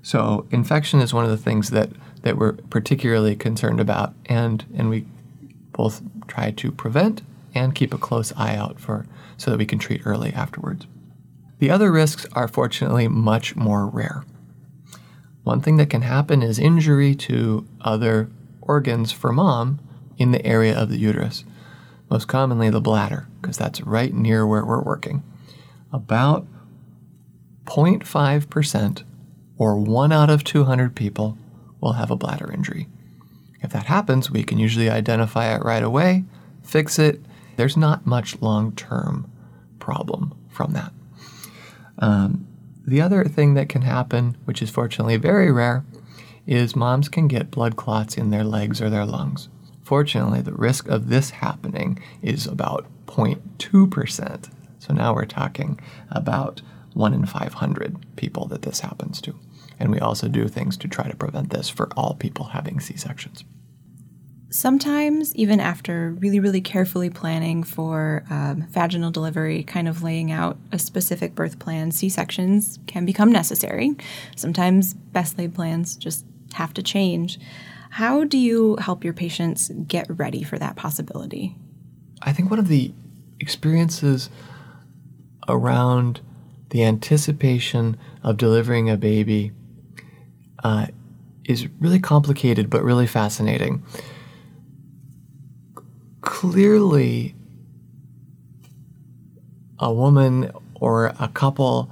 So 0.00 0.46
infection 0.50 1.00
is 1.00 1.12
one 1.12 1.24
of 1.24 1.30
the 1.30 1.36
things 1.36 1.68
that, 1.70 1.90
that 2.26 2.36
we're 2.36 2.54
particularly 2.54 3.36
concerned 3.36 3.78
about, 3.78 4.12
and, 4.24 4.64
and 4.74 4.90
we 4.90 5.06
both 5.70 6.02
try 6.26 6.50
to 6.50 6.72
prevent 6.72 7.22
and 7.54 7.72
keep 7.72 7.94
a 7.94 7.98
close 7.98 8.32
eye 8.36 8.56
out 8.56 8.80
for 8.80 9.06
so 9.36 9.48
that 9.48 9.58
we 9.58 9.64
can 9.64 9.78
treat 9.78 10.04
early 10.04 10.32
afterwards. 10.32 10.88
The 11.60 11.70
other 11.70 11.92
risks 11.92 12.26
are 12.32 12.48
fortunately 12.48 13.06
much 13.06 13.54
more 13.54 13.86
rare. 13.86 14.24
One 15.44 15.60
thing 15.60 15.76
that 15.76 15.88
can 15.88 16.02
happen 16.02 16.42
is 16.42 16.58
injury 16.58 17.14
to 17.14 17.64
other 17.80 18.28
organs 18.60 19.12
for 19.12 19.30
mom 19.30 19.78
in 20.18 20.32
the 20.32 20.44
area 20.44 20.76
of 20.76 20.88
the 20.88 20.98
uterus, 20.98 21.44
most 22.10 22.26
commonly 22.26 22.70
the 22.70 22.80
bladder, 22.80 23.28
because 23.40 23.56
that's 23.56 23.82
right 23.82 24.12
near 24.12 24.44
where 24.44 24.64
we're 24.64 24.82
working. 24.82 25.22
About 25.92 26.44
0.5% 27.66 29.04
or 29.58 29.78
1 29.78 30.10
out 30.10 30.28
of 30.28 30.42
200 30.42 30.96
people 30.96 31.38
will 31.80 31.92
have 31.92 32.10
a 32.10 32.16
bladder 32.16 32.50
injury. 32.52 32.88
If 33.62 33.72
that 33.72 33.86
happens, 33.86 34.30
we 34.30 34.44
can 34.44 34.58
usually 34.58 34.90
identify 34.90 35.54
it 35.54 35.64
right 35.64 35.82
away, 35.82 36.24
fix 36.62 36.98
it, 36.98 37.20
there's 37.56 37.76
not 37.76 38.06
much 38.06 38.40
long 38.40 38.72
term 38.72 39.30
problem 39.78 40.34
from 40.48 40.72
that. 40.72 40.92
Um, 41.98 42.46
the 42.86 43.00
other 43.00 43.24
thing 43.24 43.54
that 43.54 43.68
can 43.68 43.82
happen, 43.82 44.36
which 44.44 44.62
is 44.62 44.70
fortunately 44.70 45.16
very 45.16 45.50
rare, 45.50 45.84
is 46.46 46.76
moms 46.76 47.08
can 47.08 47.26
get 47.26 47.50
blood 47.50 47.76
clots 47.76 48.16
in 48.16 48.30
their 48.30 48.44
legs 48.44 48.80
or 48.80 48.88
their 48.88 49.04
lungs. 49.04 49.48
Fortunately, 49.82 50.40
the 50.40 50.52
risk 50.52 50.88
of 50.88 51.08
this 51.08 51.30
happening 51.30 51.98
is 52.22 52.46
about 52.46 52.86
0.2%. 53.06 54.50
So 54.78 54.94
now 54.94 55.14
we're 55.14 55.24
talking 55.24 55.80
about 56.10 56.62
1 56.94 57.14
in 57.14 57.26
500 57.26 58.16
people 58.16 58.46
that 58.46 58.62
this 58.62 58.80
happens 58.80 59.20
to. 59.22 59.34
And 59.78 59.90
we 59.90 60.00
also 60.00 60.28
do 60.28 60.48
things 60.48 60.76
to 60.78 60.88
try 60.88 61.08
to 61.08 61.16
prevent 61.16 61.50
this 61.50 61.68
for 61.68 61.88
all 61.96 62.14
people 62.14 62.46
having 62.46 62.80
C 62.80 62.96
sections. 62.96 63.44
Sometimes, 64.48 65.34
even 65.34 65.60
after 65.60 66.12
really, 66.12 66.40
really 66.40 66.60
carefully 66.60 67.10
planning 67.10 67.62
for 67.62 68.24
um, 68.30 68.66
vaginal 68.70 69.10
delivery, 69.10 69.62
kind 69.64 69.88
of 69.88 70.02
laying 70.02 70.30
out 70.30 70.56
a 70.72 70.78
specific 70.78 71.34
birth 71.34 71.58
plan, 71.58 71.90
C 71.90 72.08
sections 72.08 72.78
can 72.86 73.04
become 73.04 73.30
necessary. 73.30 73.96
Sometimes 74.36 74.94
best 74.94 75.36
laid 75.36 75.54
plans 75.54 75.96
just 75.96 76.24
have 76.54 76.72
to 76.74 76.82
change. 76.82 77.38
How 77.90 78.24
do 78.24 78.38
you 78.38 78.76
help 78.76 79.04
your 79.04 79.12
patients 79.12 79.70
get 79.86 80.06
ready 80.08 80.42
for 80.42 80.58
that 80.58 80.76
possibility? 80.76 81.56
I 82.22 82.32
think 82.32 82.48
one 82.48 82.58
of 82.58 82.68
the 82.68 82.92
experiences 83.40 84.30
around 85.48 86.20
the 86.70 86.84
anticipation 86.84 87.96
of 88.22 88.36
delivering 88.36 88.90
a 88.90 88.96
baby 88.96 89.52
uh, 90.64 90.86
is 91.44 91.68
really 91.80 92.00
complicated 92.00 92.68
but 92.70 92.82
really 92.82 93.06
fascinating 93.06 93.82
clearly 96.22 97.34
a 99.78 99.92
woman 99.92 100.50
or 100.74 101.14
a 101.20 101.28
couple 101.28 101.90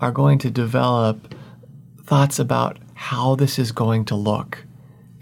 are 0.00 0.12
going 0.12 0.38
to 0.38 0.50
develop 0.50 1.34
thoughts 2.02 2.38
about 2.38 2.78
how 2.94 3.34
this 3.34 3.58
is 3.58 3.72
going 3.72 4.04
to 4.04 4.14
look 4.14 4.64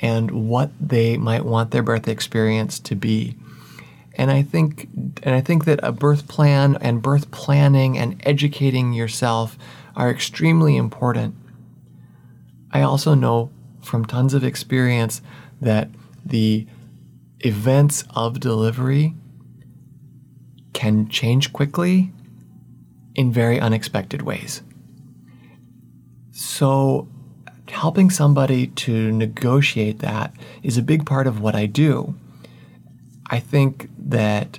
and 0.00 0.30
what 0.30 0.70
they 0.80 1.16
might 1.16 1.44
want 1.44 1.70
their 1.70 1.82
birth 1.82 2.08
experience 2.08 2.78
to 2.78 2.94
be. 2.94 3.36
And 4.14 4.30
I 4.30 4.42
think 4.42 4.88
and 5.22 5.34
I 5.34 5.40
think 5.40 5.64
that 5.66 5.80
a 5.82 5.92
birth 5.92 6.26
plan 6.28 6.78
and 6.80 7.02
birth 7.02 7.30
planning 7.30 7.98
and 7.98 8.20
educating 8.24 8.92
yourself 8.92 9.58
are 9.94 10.10
extremely 10.10 10.76
important. 10.76 11.34
I 12.76 12.82
also 12.82 13.14
know 13.14 13.50
from 13.80 14.04
tons 14.04 14.34
of 14.34 14.44
experience 14.44 15.22
that 15.62 15.88
the 16.26 16.66
events 17.40 18.04
of 18.14 18.38
delivery 18.38 19.14
can 20.74 21.08
change 21.08 21.54
quickly 21.54 22.12
in 23.14 23.32
very 23.32 23.58
unexpected 23.58 24.20
ways. 24.20 24.60
So, 26.32 27.08
helping 27.68 28.10
somebody 28.10 28.66
to 28.84 29.10
negotiate 29.10 30.00
that 30.00 30.34
is 30.62 30.76
a 30.76 30.82
big 30.82 31.06
part 31.06 31.26
of 31.26 31.40
what 31.40 31.54
I 31.54 31.64
do. 31.64 32.14
I 33.30 33.40
think 33.40 33.88
that 33.96 34.58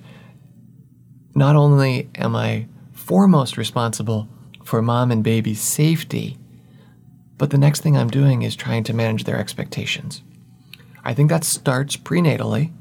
not 1.36 1.56
only 1.56 2.10
am 2.16 2.36
I 2.36 2.66
foremost 2.94 3.58
responsible 3.58 4.28
for 4.64 4.82
mom 4.82 5.12
and 5.12 5.24
baby's 5.24 5.62
safety, 5.62 6.36
but 7.38 7.52
the 7.52 7.58
next 7.58 7.82
thing 7.82 7.96
I'm 7.96 8.10
doing 8.10 8.42
is 8.42 8.56
trying 8.56 8.84
to 8.86 8.94
manage 8.94 9.24
their 9.24 9.38
expectations. 9.38 10.24
I 11.04 11.14
think 11.14 11.30
that 11.30 11.44
starts 11.44 11.96
prenatally. 11.96 12.72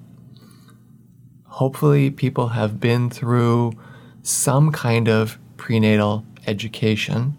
Hopefully, 1.45 2.11
people 2.11 2.49
have 2.49 2.81
been 2.81 3.09
through 3.09 3.73
some 4.23 4.73
kind 4.73 5.09
of 5.09 5.39
prenatal 5.57 6.25
education, 6.47 7.37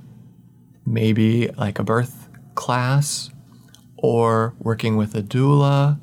maybe 0.86 1.50
like 1.58 1.80
a 1.80 1.84
birth 1.84 2.30
class, 2.56 3.30
or 3.98 4.54
working 4.60 4.96
with 4.96 5.14
a 5.16 5.22
doula, 5.22 6.00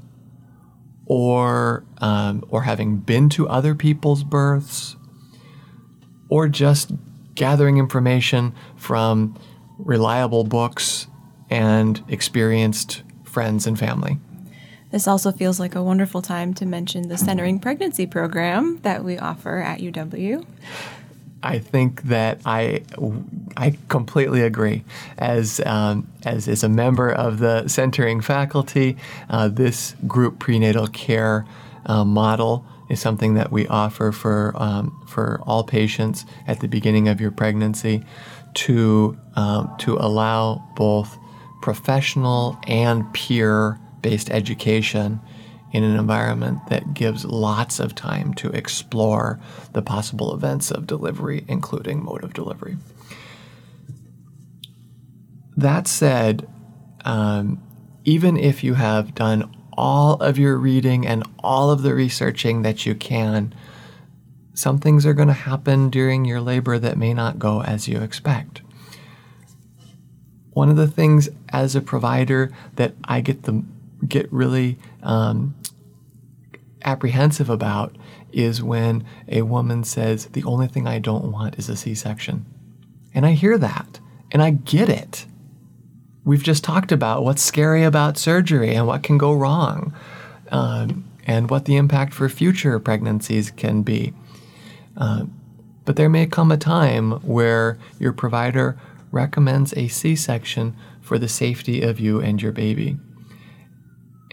or 1.06 1.84
um, 1.98 2.44
or 2.48 2.62
having 2.62 2.96
been 2.96 3.28
to 3.30 3.48
other 3.48 3.74
people's 3.74 4.24
births, 4.24 4.96
or 6.28 6.48
just 6.48 6.92
gathering 7.34 7.78
information 7.78 8.54
from 8.76 9.36
reliable 9.78 10.44
books 10.44 11.06
and 11.50 12.02
experienced 12.08 13.02
friends 13.24 13.66
and 13.66 13.78
family. 13.78 14.18
This 14.90 15.08
also 15.08 15.32
feels 15.32 15.58
like 15.58 15.74
a 15.74 15.82
wonderful 15.82 16.22
time 16.22 16.54
to 16.54 16.66
mention 16.66 17.08
the 17.08 17.18
Centering 17.18 17.58
Pregnancy 17.58 18.06
program 18.06 18.78
that 18.82 19.02
we 19.02 19.18
offer 19.18 19.58
at 19.58 19.80
UW. 19.80 20.46
I 21.42 21.58
think 21.58 22.04
that 22.04 22.40
I 22.46 22.82
I 23.56 23.76
completely 23.88 24.40
agree. 24.40 24.82
As 25.18 25.60
um, 25.66 26.10
as 26.24 26.48
as 26.48 26.64
a 26.64 26.68
member 26.68 27.10
of 27.10 27.38
the 27.38 27.68
centering 27.68 28.22
faculty, 28.22 28.96
uh, 29.28 29.48
this 29.48 29.94
group 30.06 30.38
prenatal 30.38 30.86
care 30.86 31.44
uh, 31.84 32.04
model 32.04 32.64
is 32.88 33.00
something 33.00 33.34
that 33.34 33.52
we 33.52 33.66
offer 33.66 34.10
for 34.10 34.52
um, 34.56 35.04
for 35.06 35.40
all 35.42 35.64
patients 35.64 36.24
at 36.46 36.60
the 36.60 36.68
beginning 36.68 37.08
of 37.08 37.20
your 37.20 37.30
pregnancy, 37.30 38.04
to 38.54 39.18
um, 39.36 39.74
to 39.78 39.96
allow 39.96 40.64
both 40.76 41.18
professional 41.62 42.58
and 42.66 43.12
peer 43.12 43.78
based 44.02 44.30
education 44.30 45.20
in 45.72 45.82
an 45.82 45.96
environment 45.98 46.60
that 46.68 46.94
gives 46.94 47.24
lots 47.24 47.80
of 47.80 47.94
time 47.94 48.32
to 48.34 48.48
explore 48.50 49.40
the 49.72 49.82
possible 49.82 50.32
events 50.32 50.70
of 50.70 50.86
delivery, 50.86 51.44
including 51.48 52.04
mode 52.04 52.22
of 52.22 52.32
delivery. 52.32 52.76
That 55.56 55.88
said, 55.88 56.48
um, 57.04 57.60
even 58.04 58.36
if 58.36 58.62
you 58.62 58.74
have 58.74 59.14
done 59.14 59.52
all 59.72 60.14
of 60.14 60.38
your 60.38 60.56
reading 60.56 61.06
and 61.06 61.24
all 61.40 61.70
of 61.70 61.82
the 61.82 61.94
researching 61.94 62.62
that 62.62 62.86
you 62.86 62.94
can, 62.94 63.52
some 64.54 64.78
things 64.78 65.04
are 65.04 65.14
going 65.14 65.28
to 65.28 65.34
happen 65.34 65.90
during 65.90 66.24
your 66.24 66.40
labor 66.40 66.78
that 66.78 66.96
may 66.96 67.12
not 67.12 67.38
go 67.38 67.62
as 67.62 67.88
you 67.88 68.00
expect. 68.00 68.62
One 70.52 70.70
of 70.70 70.76
the 70.76 70.86
things 70.86 71.28
as 71.48 71.74
a 71.74 71.80
provider 71.80 72.52
that 72.76 72.94
I 73.04 73.20
get 73.20 73.42
the 73.42 73.64
get 74.06 74.32
really 74.32 74.78
um, 75.02 75.54
apprehensive 76.84 77.50
about 77.50 77.96
is 78.32 78.62
when 78.62 79.04
a 79.28 79.42
woman 79.42 79.82
says, 79.82 80.26
The 80.26 80.44
only 80.44 80.68
thing 80.68 80.86
I 80.86 80.98
don't 80.98 81.32
want 81.32 81.58
is 81.58 81.68
a 81.68 81.76
C 81.76 81.94
section. 81.94 82.46
And 83.12 83.26
I 83.26 83.32
hear 83.32 83.58
that 83.58 84.00
and 84.30 84.42
I 84.42 84.50
get 84.50 84.88
it. 84.88 85.26
We've 86.24 86.42
just 86.42 86.64
talked 86.64 86.90
about 86.90 87.24
what's 87.24 87.42
scary 87.42 87.84
about 87.84 88.18
surgery 88.18 88.74
and 88.74 88.86
what 88.86 89.02
can 89.02 89.18
go 89.18 89.32
wrong, 89.32 89.94
um, 90.50 91.04
and 91.26 91.50
what 91.50 91.66
the 91.66 91.76
impact 91.76 92.14
for 92.14 92.28
future 92.28 92.78
pregnancies 92.78 93.50
can 93.50 93.82
be. 93.82 94.12
Uh, 94.96 95.24
but 95.84 95.96
there 95.96 96.08
may 96.08 96.26
come 96.26 96.50
a 96.50 96.56
time 96.56 97.12
where 97.22 97.78
your 97.98 98.12
provider 98.12 98.78
recommends 99.10 99.74
a 99.76 99.88
C 99.88 100.16
section 100.16 100.76
for 101.00 101.18
the 101.18 101.28
safety 101.28 101.82
of 101.82 102.00
you 102.00 102.20
and 102.20 102.40
your 102.40 102.52
baby. 102.52 102.96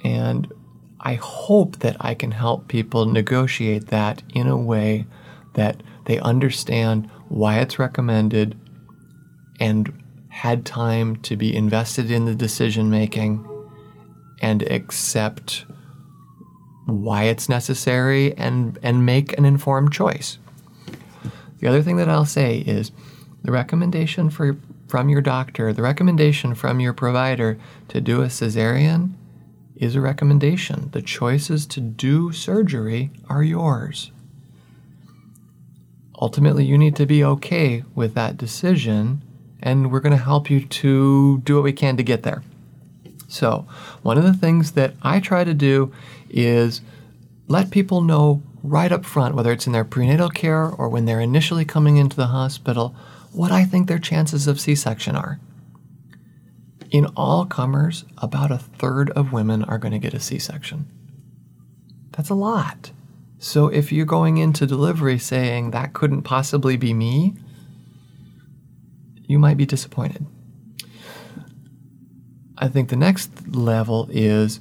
And 0.04 0.52
I 1.00 1.16
hope 1.16 1.80
that 1.80 1.98
I 2.00 2.14
can 2.14 2.32
help 2.32 2.68
people 2.68 3.06
negotiate 3.06 3.88
that 3.88 4.24
in 4.34 4.48
a 4.48 4.58
way 4.58 5.06
that 5.54 5.84
they 6.06 6.20
understand 6.20 7.10
why 7.28 7.60
it's 7.60 7.80
recommended 7.80 8.58
and 9.60 9.92
had 10.30 10.66
time 10.66 11.18
to 11.18 11.36
be 11.36 11.56
invested 11.56 12.10
in 12.10 12.26
the 12.26 12.36
decision 12.36 12.90
making 12.90 13.46
and 14.42 14.64
accept 14.64 15.66
why 16.86 17.26
it's 17.26 17.50
necessary 17.50 18.36
and, 18.38 18.80
and 18.82 19.06
make 19.06 19.38
an 19.38 19.46
informed 19.46 19.92
choice. 19.92 20.40
The 21.62 21.68
other 21.68 21.82
thing 21.84 21.98
that 21.98 22.10
I'll 22.10 22.26
say 22.26 22.60
is 22.60 22.92
the 23.44 23.52
recommendation 23.52 24.30
for, 24.30 24.58
from 24.88 25.10
your 25.10 25.22
doctor, 25.22 25.72
the 25.72 25.84
recommendation 25.84 26.56
from 26.56 26.80
your 26.80 26.92
provider 26.92 27.58
to 27.90 28.02
do 28.02 28.22
a 28.22 28.26
cesarean 28.26 29.14
is 29.76 29.96
a 29.96 30.02
recommendation. 30.02 30.90
The 30.92 31.04
choices 31.04 31.66
to 31.68 31.80
do 31.80 32.32
surgery 32.32 33.12
are 33.30 33.44
yours. 33.44 34.12
Ultimately, 36.20 36.66
you 36.66 36.78
need 36.78 36.96
to 36.98 37.06
be 37.06 37.24
okay 37.24 37.84
with 37.96 38.16
that 38.16 38.38
decision, 38.38 39.24
and 39.62 39.92
we're 39.92 40.02
going 40.02 40.18
to 40.18 40.24
help 40.24 40.50
you 40.50 40.66
to 40.66 41.40
do 41.40 41.56
what 41.56 41.64
we 41.64 41.74
can 41.74 41.96
to 41.98 42.04
get 42.04 42.24
there. 42.24 42.44
So, 43.28 43.68
one 44.02 44.18
of 44.18 44.24
the 44.24 44.34
things 44.34 44.74
that 44.74 44.94
I 45.02 45.20
try 45.20 45.44
to 45.44 45.54
do 45.54 45.92
is 46.30 46.82
let 47.48 47.72
people 47.72 48.02
know 48.02 48.44
right 48.64 48.92
up 48.92 49.06
front, 49.06 49.36
whether 49.36 49.52
it's 49.52 49.68
in 49.68 49.74
their 49.74 49.86
prenatal 49.86 50.30
care 50.30 50.66
or 50.66 50.90
when 50.90 51.06
they're 51.06 51.20
initially 51.20 51.66
coming 51.66 51.98
into 51.98 52.16
the 52.16 52.28
hospital, 52.28 52.96
what 53.32 53.52
I 53.52 53.66
think 53.66 53.88
their 53.88 54.00
chances 54.00 54.48
of 54.48 54.60
C 54.60 54.76
section 54.76 55.16
are. 55.16 55.40
In 56.92 57.06
all 57.16 57.46
comers, 57.46 58.06
about 58.18 58.52
a 58.52 58.58
third 58.58 59.10
of 59.12 59.32
women 59.32 59.64
are 59.64 59.78
going 59.78 59.94
to 59.94 60.00
get 60.00 60.14
a 60.14 60.20
C 60.20 60.38
section. 60.38 60.88
That's 62.12 62.30
a 62.30 62.36
lot. 62.36 62.92
So 63.40 63.68
if 63.70 63.92
you're 63.92 64.06
going 64.06 64.38
into 64.38 64.68
delivery 64.68 65.18
saying 65.18 65.72
that 65.72 65.94
couldn't 65.94 66.24
possibly 66.24 66.78
be 66.78 66.94
me, 66.94 67.34
you 69.24 69.40
might 69.40 69.58
be 69.58 69.66
disappointed. 69.66 70.26
I 72.58 72.68
think 72.68 72.90
the 72.90 72.96
next 72.96 73.56
level 73.56 74.08
is 74.12 74.60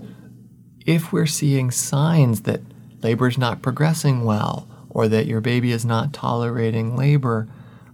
if 0.86 1.12
we're 1.12 1.26
seeing 1.26 1.70
signs 1.70 2.42
that 2.42 2.62
labor 3.02 3.28
is 3.28 3.38
not 3.38 3.62
progressing 3.62 4.24
well 4.24 4.68
or 4.88 5.08
that 5.08 5.26
your 5.26 5.40
baby 5.40 5.72
is 5.72 5.84
not 5.84 6.12
tolerating 6.12 6.96
labor, 6.96 7.48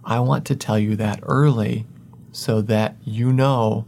I 0.05 0.21
want 0.21 0.47
to 0.47 0.57
tell 0.57 0.79
you 0.79 0.97
that 0.97 1.21
early 1.23 1.87
so 2.33 2.63
that 2.63 2.97
you 3.05 3.33
know 3.33 3.87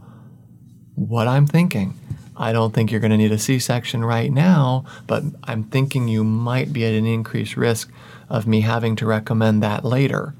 what 0.95 1.27
I'm 1.27 1.47
thinking. 1.47 1.93
I 2.35 2.53
don't 2.53 2.73
think 2.73 2.91
you're 2.91 3.01
going 3.01 3.11
to 3.11 3.17
need 3.17 3.31
a 3.31 3.37
C 3.37 3.59
section 3.59 4.05
right 4.05 4.31
now, 4.31 4.85
but 5.07 5.23
I'm 5.43 5.65
thinking 5.65 6.07
you 6.07 6.23
might 6.23 6.71
be 6.71 6.85
at 6.85 6.93
an 6.93 7.05
increased 7.05 7.57
risk 7.57 7.91
of 8.29 8.47
me 8.47 8.61
having 8.61 8.95
to 8.97 9.05
recommend 9.05 9.61
that 9.61 9.83
later. 9.83 10.33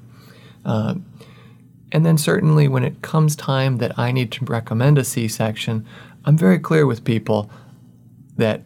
Uh, 0.64 0.96
and 1.92 2.06
then, 2.06 2.18
certainly, 2.18 2.68
when 2.68 2.84
it 2.84 3.02
comes 3.02 3.36
time 3.36 3.78
that 3.78 3.98
I 3.98 4.12
need 4.12 4.32
to 4.34 4.46
recommend 4.46 4.98
a 4.98 5.04
C 5.04 5.28
section, 5.28 5.86
I'm 6.24 6.38
very 6.38 6.60
clear 6.60 6.86
with 6.86 7.04
people 7.04 7.50
that 8.38 8.62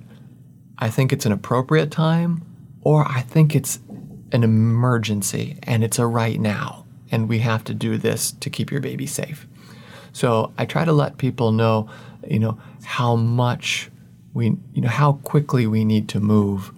I 0.84 0.90
think 0.90 1.14
it's 1.14 1.26
an 1.26 1.32
appropriate 1.32 1.92
time 1.92 2.46
or 2.82 3.08
I 3.10 3.22
think 3.22 3.56
it's 3.56 3.80
an 4.34 4.44
emergency 4.44 5.58
and 5.64 5.82
it's 5.82 5.98
a 5.98 6.06
right 6.06 6.38
now, 6.38 6.86
and 7.10 7.30
we 7.30 7.40
have 7.40 7.64
to 7.66 7.74
do 7.74 7.98
this 7.98 8.34
to 8.34 8.50
keep 8.50 8.70
your 8.70 8.82
baby 8.82 9.08
safe. 9.08 9.48
So 10.12 10.52
I 10.58 10.66
try 10.66 10.84
to 10.84 10.92
let 10.92 11.18
people 11.18 11.54
know, 11.54 11.90
you 12.28 12.38
know, 12.38 12.60
how 12.84 13.16
much 13.16 13.90
we, 14.34 14.58
you 14.74 14.82
know, 14.82 14.90
how 14.90 15.14
quickly 15.24 15.66
we 15.68 15.86
need 15.86 16.10
to 16.10 16.20
move 16.20 16.74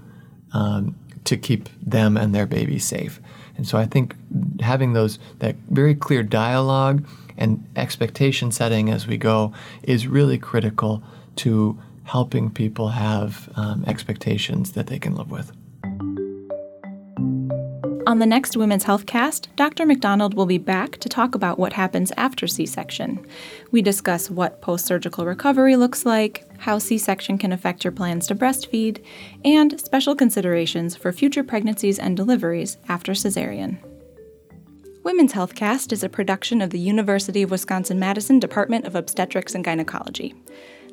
um, 0.53 0.93
to 1.23 1.35
keep 1.35 1.67
them 1.81 2.15
and 2.15 2.35
their 2.35 2.45
baby 2.45 2.77
safe. 2.77 3.19
And 3.57 3.67
so 3.67 3.79
I 3.79 3.87
think 3.87 4.15
having 4.61 4.93
those 4.93 5.17
that 5.39 5.55
very 5.71 5.95
clear 5.95 6.21
dialogue 6.21 7.03
and 7.39 7.67
expectation 7.75 8.51
setting 8.51 8.91
as 8.91 9.07
we 9.07 9.17
go 9.17 9.51
is 9.81 10.05
really 10.05 10.37
critical 10.37 11.01
to 11.37 11.79
helping 12.05 12.49
people 12.49 12.89
have 12.89 13.49
um, 13.55 13.83
expectations 13.85 14.71
that 14.73 14.87
they 14.87 14.99
can 14.99 15.15
live 15.15 15.31
with. 15.31 15.51
On 18.07 18.19
the 18.19 18.27
next 18.27 18.55
Women's 18.55 18.83
Health 18.83 19.07
Cast, 19.07 19.49
Dr. 19.55 19.83
McDonald 19.83 20.35
will 20.35 20.45
be 20.45 20.59
back 20.59 20.97
to 20.99 21.09
talk 21.09 21.33
about 21.33 21.57
what 21.57 21.73
happens 21.73 22.11
after 22.17 22.45
C 22.45 22.67
section. 22.67 23.25
We 23.71 23.81
discuss 23.81 24.29
what 24.29 24.61
post 24.61 24.85
surgical 24.85 25.25
recovery 25.25 25.75
looks 25.75 26.05
like, 26.05 26.45
how 26.59 26.77
C 26.77 26.99
section 26.99 27.39
can 27.39 27.51
affect 27.51 27.83
your 27.83 27.91
plans 27.91 28.27
to 28.27 28.35
breastfeed, 28.35 29.03
and 29.43 29.81
special 29.81 30.15
considerations 30.15 30.95
for 30.95 31.11
future 31.11 31.43
pregnancies 31.43 31.97
and 31.97 32.15
deliveries 32.15 32.77
after 32.87 33.13
cesarean. 33.13 33.79
Women's 35.03 35.33
Health 35.33 35.55
Cast 35.55 35.91
is 35.91 36.03
a 36.03 36.09
production 36.09 36.61
of 36.61 36.69
the 36.69 36.79
University 36.79 37.41
of 37.41 37.49
Wisconsin 37.49 37.97
Madison 37.97 38.39
Department 38.39 38.85
of 38.85 38.95
Obstetrics 38.95 39.55
and 39.55 39.63
Gynecology. 39.63 40.35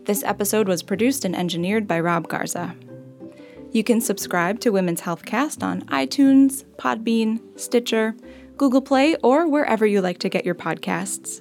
This 0.05 0.25
episode 0.25 0.67
was 0.67 0.83
produced 0.83 1.25
and 1.25 1.37
engineered 1.37 1.87
by 1.87 2.01
Rob 2.01 2.27
Garza. 2.27 2.75
You 3.71 3.85
can 3.85 4.01
subscribe 4.01 4.59
to 4.61 4.71
Women's 4.71 5.01
Healthcast 5.01 5.63
on 5.63 5.83
iTunes, 5.83 6.65
Podbean, 6.77 7.41
Stitcher, 7.59 8.17
Google 8.57 8.83
Play, 8.83 9.15
or 9.23 9.47
wherever 9.49 9.87
you 9.87 10.01
like 10.01 10.19
to 10.19 10.29
get 10.29 10.45
your 10.45 10.57
podcasts. 10.57 11.41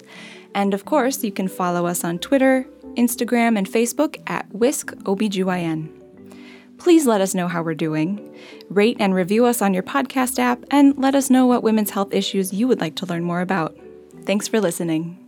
And 0.54 0.74
of 0.74 0.84
course, 0.84 1.24
you 1.24 1.32
can 1.32 1.48
follow 1.48 1.86
us 1.86 2.04
on 2.04 2.20
Twitter, 2.20 2.64
Instagram, 2.94 3.58
and 3.58 3.68
Facebook 3.68 4.22
at 4.28 4.48
Wisc 4.50 4.94
OBGYN. 5.02 5.88
Please 6.78 7.04
let 7.04 7.20
us 7.20 7.34
know 7.34 7.48
how 7.48 7.62
we're 7.62 7.74
doing. 7.74 8.32
Rate 8.70 8.96
and 9.00 9.12
review 9.12 9.44
us 9.44 9.60
on 9.60 9.74
your 9.74 9.82
podcast 9.82 10.38
app, 10.38 10.64
and 10.70 10.96
let 10.96 11.16
us 11.16 11.30
know 11.30 11.46
what 11.46 11.62
women's 11.62 11.90
health 11.90 12.14
issues 12.14 12.52
you 12.52 12.68
would 12.68 12.80
like 12.80 12.94
to 12.96 13.06
learn 13.06 13.24
more 13.24 13.40
about. 13.40 13.76
Thanks 14.24 14.46
for 14.46 14.60
listening. 14.60 15.21